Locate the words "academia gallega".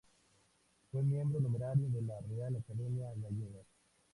2.55-3.61